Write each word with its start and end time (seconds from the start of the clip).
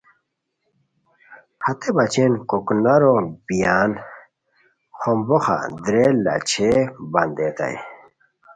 ہتے 1.63 1.89
بچین 1.95 2.33
کوکنارو 2.49 3.13
بییان 3.45 3.91
خومبوخہ 4.97 5.57
درے 5.83 6.05
لا 6.23 6.35
چھئے 6.49 6.71
بندیتائے 7.11 7.77